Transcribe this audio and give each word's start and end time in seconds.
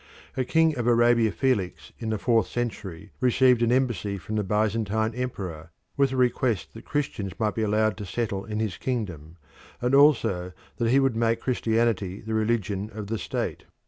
A 0.35 0.43
king 0.43 0.75
of 0.79 0.87
Arabia, 0.87 1.31
Felix, 1.31 1.91
in 1.99 2.09
the 2.09 2.17
fourth 2.17 2.47
century 2.47 3.11
received 3.19 3.61
an 3.61 3.71
embassy 3.71 4.17
from 4.17 4.35
the 4.35 4.43
Byzantine 4.43 5.13
emperor, 5.13 5.69
with 5.95 6.11
a 6.11 6.17
request 6.17 6.73
that 6.73 6.85
Christians 6.85 7.33
might 7.39 7.53
be 7.53 7.61
allowed 7.61 7.97
to 7.97 8.05
settle 8.07 8.43
in 8.43 8.59
his 8.59 8.77
kingdom, 8.77 9.37
and 9.79 9.93
also 9.93 10.53
that 10.77 10.89
he 10.89 10.99
would 10.99 11.15
make 11.15 11.39
Christianity 11.41 12.19
the 12.19 12.33
religion 12.33 12.89
of 12.95 13.09
the 13.09 13.19
state. 13.19 13.65